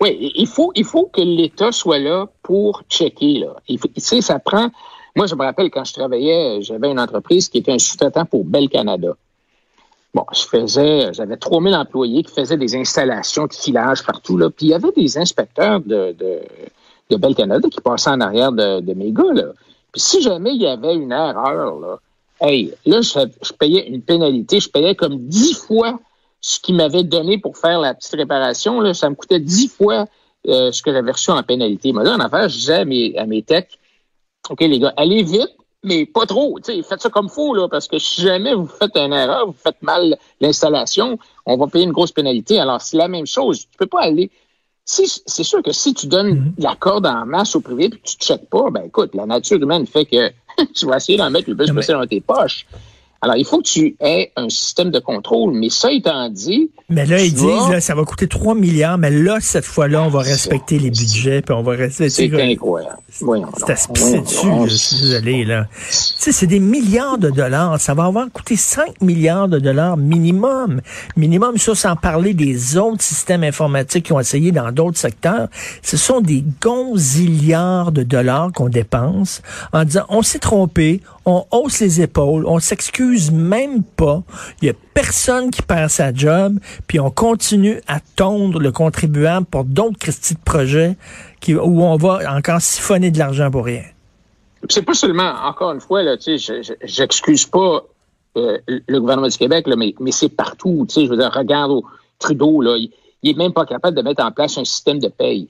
Oui, 0.00 0.32
il 0.34 0.46
faut, 0.46 0.72
il 0.74 0.84
faut 0.84 1.10
que 1.12 1.20
l'État 1.20 1.70
soit 1.70 1.98
là 1.98 2.26
pour 2.42 2.82
checker. 2.88 3.40
Là. 3.40 3.56
Il 3.68 3.78
faut, 3.78 3.88
tu 3.88 4.00
sais, 4.00 4.22
ça 4.22 4.38
prend 4.38 4.70
moi, 5.14 5.26
je 5.26 5.34
me 5.34 5.42
rappelle 5.42 5.70
quand 5.70 5.84
je 5.84 5.92
travaillais, 5.92 6.62
j'avais 6.62 6.90
une 6.90 7.00
entreprise 7.00 7.48
qui 7.48 7.58
était 7.58 7.72
un 7.72 7.78
sous-traitant 7.78 8.24
pour 8.24 8.44
Bel 8.44 8.68
Canada. 8.68 9.14
Bon, 10.14 10.24
je 10.32 10.42
faisais, 10.42 11.12
j'avais 11.12 11.36
3000 11.36 11.74
employés 11.74 12.22
qui 12.22 12.32
faisaient 12.32 12.56
des 12.56 12.76
installations 12.76 13.46
de 13.46 13.52
filage 13.52 14.04
partout, 14.04 14.36
là. 14.36 14.50
Puis 14.50 14.66
il 14.66 14.68
y 14.70 14.74
avait 14.74 14.92
des 14.92 15.16
inspecteurs 15.16 15.80
de, 15.80 16.14
de, 16.18 16.40
de 17.10 17.16
Bel 17.16 17.34
Canada 17.34 17.68
qui 17.70 17.80
passaient 17.80 18.10
en 18.10 18.20
arrière 18.20 18.52
de, 18.52 18.80
de 18.80 18.94
mes 18.94 19.10
gars, 19.10 19.32
là. 19.32 19.52
Puis 19.90 20.00
si 20.00 20.22
jamais 20.22 20.54
il 20.54 20.62
y 20.62 20.66
avait 20.66 20.94
une 20.94 21.12
erreur, 21.12 21.78
là, 21.78 21.98
hey, 22.40 22.72
là, 22.86 23.00
je, 23.00 23.52
payais 23.52 23.88
une 23.88 24.02
pénalité. 24.02 24.60
Je 24.60 24.68
payais 24.68 24.94
comme 24.94 25.18
dix 25.18 25.54
fois 25.54 25.98
ce 26.40 26.58
qu'ils 26.58 26.74
m'avaient 26.74 27.04
donné 27.04 27.38
pour 27.38 27.56
faire 27.56 27.78
la 27.78 27.94
petite 27.94 28.14
réparation, 28.14 28.80
là. 28.80 28.94
Ça 28.94 29.08
me 29.08 29.14
coûtait 29.14 29.40
dix 29.40 29.68
fois 29.68 30.06
euh, 30.48 30.72
ce 30.72 30.82
que 30.82 30.92
j'avais 30.92 31.12
reçu 31.12 31.30
en 31.30 31.42
pénalité. 31.42 31.92
Moi, 31.92 32.02
là, 32.04 32.14
en 32.14 32.20
affaire, 32.20 32.48
je 32.48 32.56
disais 32.56 32.74
à 32.74 32.84
mes, 32.84 33.16
à 33.16 33.26
mes 33.26 33.42
techs, 33.42 33.78
OK, 34.50 34.60
les 34.60 34.78
gars, 34.78 34.92
allez 34.96 35.22
vite, 35.22 35.56
mais 35.84 36.06
pas 36.06 36.26
trop. 36.26 36.58
faites 36.64 37.02
ça 37.02 37.10
comme 37.10 37.28
faut, 37.28 37.54
là, 37.54 37.68
parce 37.68 37.88
que 37.88 37.98
si 37.98 38.22
jamais 38.22 38.54
vous 38.54 38.66
faites 38.66 38.96
une 38.96 39.12
erreur, 39.12 39.46
vous 39.46 39.56
faites 39.56 39.82
mal 39.82 40.16
l'installation, 40.40 41.18
on 41.46 41.56
va 41.56 41.66
payer 41.66 41.84
une 41.84 41.92
grosse 41.92 42.12
pénalité. 42.12 42.58
Alors, 42.58 42.80
c'est 42.80 42.96
la 42.96 43.08
même 43.08 43.26
chose. 43.26 43.60
Tu 43.60 43.78
peux 43.78 43.86
pas 43.86 44.02
aller. 44.02 44.30
Si, 44.84 45.22
c'est 45.26 45.44
sûr 45.44 45.62
que 45.62 45.72
si 45.72 45.94
tu 45.94 46.08
donnes 46.08 46.34
mm-hmm. 46.34 46.62
la 46.62 46.74
corde 46.74 47.06
en 47.06 47.24
masse 47.24 47.54
au 47.54 47.60
privé 47.60 47.84
et 47.84 47.90
que 47.90 47.96
tu 47.96 48.16
ne 48.20 48.24
checkes 48.24 48.50
pas, 48.50 48.68
ben 48.70 48.84
écoute, 48.84 49.14
la 49.14 49.26
nature 49.26 49.62
humaine 49.62 49.86
fait 49.86 50.04
que 50.04 50.32
tu 50.74 50.86
vas 50.86 50.96
essayer 50.96 51.18
d'en 51.18 51.30
mettre 51.30 51.48
le 51.48 51.56
plus 51.56 51.72
possible 51.72 51.98
dans 51.98 52.06
tes 52.06 52.20
poches. 52.20 52.66
Alors, 53.24 53.36
il 53.36 53.44
faut 53.44 53.58
que 53.58 53.68
tu 53.68 53.96
aies 54.00 54.32
un 54.34 54.48
système 54.48 54.90
de 54.90 54.98
contrôle. 54.98 55.54
Mais 55.54 55.70
ça 55.70 55.92
étant 55.92 56.28
dit. 56.28 56.70
Mais 56.88 57.06
là, 57.06 57.22
ils 57.22 57.32
disent, 57.32 57.68
là, 57.70 57.80
ça 57.80 57.94
va 57.94 58.04
coûter 58.04 58.26
3 58.26 58.56
milliards, 58.56 58.98
mais 58.98 59.10
là, 59.10 59.38
cette 59.40 59.64
fois-là, 59.64 60.02
on 60.02 60.08
va 60.08 60.20
respecter 60.20 60.78
les 60.80 60.90
budgets, 60.90 61.40
puis 61.40 61.54
on 61.54 61.62
va 61.62 61.72
rester. 61.72 62.10
C'est 62.10 62.30
incroyable. 62.42 62.98
C'est 63.08 63.70
à 63.70 63.76
se 63.76 63.88
pisser 63.88 64.20
dessus, 64.20 64.48
je 64.66 64.74
suis 64.74 64.96
désolé, 64.96 65.44
là. 65.44 65.66
Tu 65.70 65.86
sais, 65.90 66.32
c'est 66.32 66.46
des 66.46 66.58
milliards 66.58 67.18
de 67.18 67.30
dollars. 67.30 67.80
Ça 67.80 67.94
va 67.94 68.06
avoir 68.06 68.26
coûté 68.30 68.56
5 68.56 69.00
milliards 69.00 69.48
de 69.48 69.58
dollars 69.58 69.96
minimum. 69.96 70.80
Minimum, 71.16 71.58
ça, 71.58 71.74
sans 71.74 71.96
parler 71.96 72.34
des 72.34 72.76
autres 72.76 73.02
systèmes 73.02 73.44
informatiques 73.44 74.06
qui 74.06 74.12
ont 74.12 74.20
essayé 74.20 74.50
dans 74.50 74.72
d'autres 74.72 74.98
secteurs. 74.98 75.48
Ce 75.82 75.96
sont 75.96 76.20
des 76.20 76.44
gonzillards 76.60 77.92
de 77.92 78.02
dollars 78.02 78.50
qu'on 78.52 78.68
dépense 78.68 79.42
en 79.72 79.84
disant, 79.84 80.04
on 80.08 80.22
s'est 80.22 80.40
trompé, 80.40 81.00
on 81.24 81.44
hausse 81.50 81.80
les 81.80 82.00
épaules, 82.00 82.46
on 82.46 82.58
s'excuse 82.58 83.30
même 83.30 83.82
pas. 83.82 84.22
Il 84.60 84.66
y 84.66 84.70
a 84.70 84.74
personne 84.94 85.50
qui 85.50 85.62
perd 85.62 85.90
sa 85.90 86.12
job, 86.12 86.58
puis 86.86 87.00
on 87.00 87.10
continue 87.10 87.80
à 87.86 88.00
tondre 88.16 88.58
le 88.58 88.72
contribuable 88.72 89.46
pour 89.46 89.64
d'autres 89.64 89.98
Christie 89.98 90.34
de 90.34 90.40
projets 90.40 90.96
où 91.48 91.82
on 91.82 91.96
va 91.96 92.20
encore 92.36 92.60
siphonner 92.60 93.10
de 93.10 93.18
l'argent 93.18 93.50
pour 93.50 93.64
rien. 93.64 93.82
C'est 94.68 94.82
pas 94.82 94.94
seulement, 94.94 95.32
encore 95.44 95.72
une 95.72 95.80
fois, 95.80 96.02
là, 96.02 96.16
j'excuse 96.84 97.46
pas 97.46 97.84
euh, 98.36 98.58
le 98.66 99.00
gouvernement 99.00 99.28
du 99.28 99.36
Québec, 99.36 99.66
mais, 99.66 100.12
c'est 100.12 100.28
partout. 100.28 100.86
Je 100.94 101.06
veux 101.06 101.16
dire, 101.16 101.32
regarde 101.32 101.72
au 101.72 101.84
Trudeau, 102.18 102.60
là, 102.60 102.76
il, 102.76 102.90
il 103.22 103.30
est 103.30 103.36
même 103.36 103.52
pas 103.52 103.66
capable 103.66 103.96
de 103.96 104.02
mettre 104.02 104.24
en 104.24 104.30
place 104.30 104.58
un 104.58 104.64
système 104.64 104.98
de 104.98 105.08
paye. 105.08 105.48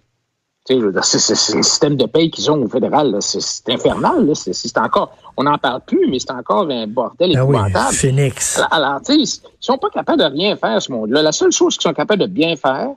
C'est 0.65 0.77
le 0.77 0.93
système 1.03 1.97
de 1.97 2.07
paye 2.07 2.31
qu'ils 2.31 2.51
ont 2.51 2.63
au 2.63 2.69
fédéral. 2.69 3.17
C'est 3.21 3.69
infernal. 3.69 4.33
Encore, 4.77 5.17
on 5.37 5.43
n'en 5.43 5.59
parle 5.59 5.81
plus, 5.85 6.09
mais 6.09 6.21
c'est 6.21 6.31
encore 6.31 6.71
un 6.71 6.87
bordel 6.87 7.33
ah 7.35 7.43
épouvantable. 7.43 7.89
Oui, 7.91 7.97
Phoenix. 7.97 8.61
Alors, 8.71 9.01
ils 9.09 9.27
sont 9.59 9.79
pas 9.79 9.91
capables 9.91 10.21
de 10.21 10.25
rien 10.25 10.57
faire, 10.57 10.81
ce 10.81 10.93
monde-là. 10.93 11.23
La 11.23 11.33
seule 11.33 11.51
chose 11.51 11.77
qu'ils 11.77 11.89
sont 11.89 11.95
capables 11.95 12.23
de 12.23 12.27
bien 12.29 12.55
faire, 12.55 12.91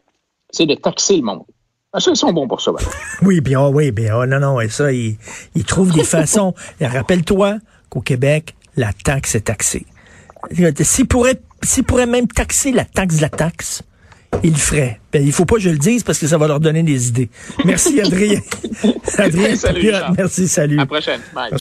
c'est 0.52 0.68
de 0.68 0.76
taxer 0.76 1.18
le 1.18 1.24
monde. 1.24 1.44
Ah, 1.92 2.00
ça, 2.00 2.12
ils 2.12 2.18
sont 2.18 2.34
bons 2.34 2.48
pour 2.48 2.62
ça. 2.62 2.72
oui, 3.24 3.42
bien, 3.42 3.68
oui, 3.70 3.92
bien, 3.92 4.26
non, 4.28 4.40
non, 4.40 4.62
et 4.62 4.70
ça, 4.70 4.92
ils, 4.92 5.18
ils 5.56 5.64
trouvent 5.64 5.94
des 5.94 6.04
façons. 6.04 6.54
Rappelle-toi 6.82 7.56
qu'au 7.90 8.02
Québec, 8.02 8.54
la 8.76 8.92
taxe 8.94 9.36
est 9.36 9.46
taxée. 9.46 9.86
S'ils 10.82 11.08
pourraient, 11.08 11.42
s'ils 11.64 11.84
pourraient 11.84 12.06
même 12.06 12.28
taxer 12.28 12.72
la 12.72 12.86
taxe 12.86 13.16
de 13.16 13.22
la 13.22 13.30
taxe, 13.30 13.82
ils 14.44 14.52
le 14.52 14.58
feraient. 14.58 15.00
Ben, 15.12 15.26
il 15.26 15.32
faut 15.32 15.46
pas 15.46 15.56
que 15.56 15.62
je 15.62 15.70
le 15.70 15.78
dise 15.78 16.04
parce 16.04 16.20
que 16.20 16.28
ça 16.28 16.38
va 16.38 16.48
leur 16.48 16.60
donner 16.60 16.84
des 16.84 17.08
idées. 17.10 17.30
Merci, 17.64 18.00
Adrien. 18.02 18.40
Adrien, 19.18 19.56
salut, 19.56 19.92
merci, 20.18 20.48
salut. 20.48 20.78
À 20.78 20.82
la 20.82 20.86
prochaine. 20.86 21.22
Bye. 21.34 21.52